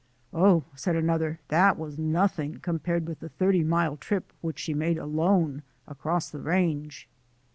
[0.33, 4.73] "Oh," said another, "that was nothing com pared with the thirty mile trip which she
[4.73, 7.07] made alone across the Range."